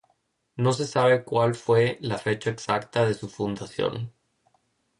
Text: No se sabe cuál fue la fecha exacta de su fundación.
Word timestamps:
No 0.57 0.73
se 0.73 0.87
sabe 0.87 1.23
cuál 1.23 1.53
fue 1.53 1.99
la 2.01 2.17
fecha 2.17 2.49
exacta 2.49 3.05
de 3.05 3.13
su 3.13 3.29
fundación. 3.29 4.11